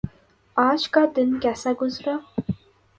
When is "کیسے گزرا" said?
1.39-2.15